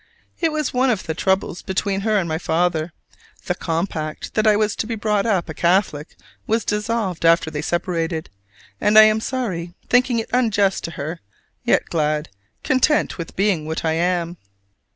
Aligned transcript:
It 0.39 0.51
was 0.51 0.73
one 0.73 0.89
of 0.89 1.03
the 1.03 1.13
troubles 1.13 1.61
between 1.61 1.99
her 2.01 2.17
and 2.17 2.27
my 2.27 2.39
father: 2.39 2.91
the 3.45 3.53
compact 3.53 4.33
that 4.33 4.47
I 4.47 4.55
was 4.55 4.75
to 4.77 4.87
be 4.87 4.95
brought 4.95 5.27
up 5.27 5.47
a 5.47 5.53
Catholic 5.53 6.15
was 6.47 6.65
dissolved 6.65 7.23
after 7.23 7.51
they 7.51 7.61
separated; 7.61 8.27
and 8.81 8.97
I 8.97 9.03
am 9.03 9.19
sorry, 9.19 9.75
thinking 9.89 10.17
it 10.17 10.29
unjust 10.33 10.83
to 10.85 10.91
her; 10.93 11.19
yet 11.65 11.85
glad, 11.85 12.29
content 12.63 13.19
with 13.19 13.35
being 13.35 13.67
what 13.67 13.85
I 13.85 13.91
am. 13.93 14.37